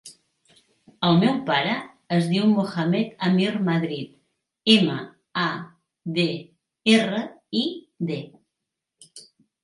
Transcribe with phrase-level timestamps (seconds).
[1.07, 1.73] El meu pare
[2.15, 4.15] es diu Mohamed amir Madrid:
[4.75, 4.95] ema,
[5.41, 5.43] a,
[6.15, 6.25] de,
[6.95, 7.21] erra,
[7.61, 7.63] i,
[8.13, 8.19] de.